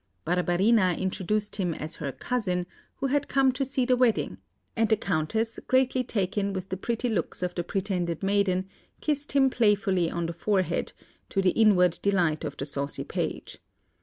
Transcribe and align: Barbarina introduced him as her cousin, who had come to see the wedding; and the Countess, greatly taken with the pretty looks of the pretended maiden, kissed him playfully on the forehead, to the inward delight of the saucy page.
Barbarina 0.25 0.97
introduced 0.97 1.57
him 1.57 1.75
as 1.75 1.97
her 1.97 2.11
cousin, 2.11 2.65
who 2.95 3.05
had 3.05 3.27
come 3.27 3.51
to 3.51 3.63
see 3.63 3.85
the 3.85 3.95
wedding; 3.95 4.39
and 4.75 4.89
the 4.89 4.97
Countess, 4.97 5.59
greatly 5.67 6.03
taken 6.03 6.53
with 6.53 6.69
the 6.69 6.75
pretty 6.75 7.07
looks 7.07 7.43
of 7.43 7.53
the 7.53 7.63
pretended 7.63 8.23
maiden, 8.23 8.67
kissed 8.99 9.33
him 9.33 9.51
playfully 9.51 10.09
on 10.09 10.25
the 10.25 10.33
forehead, 10.33 10.93
to 11.29 11.39
the 11.39 11.51
inward 11.51 11.99
delight 12.01 12.43
of 12.43 12.57
the 12.57 12.65
saucy 12.65 13.03
page. 13.03 13.59